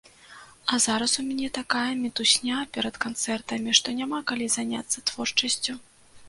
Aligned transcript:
А 0.75 0.77
зараз 0.85 1.11
у 1.23 1.25
мяне 1.27 1.49
такая 1.57 1.93
мітусня 2.05 2.55
перад 2.77 2.97
канцэртамі, 3.05 3.77
што 3.81 3.95
няма 3.99 4.23
калі 4.33 4.49
заняцца 4.57 5.05
творчасцю. 5.13 5.79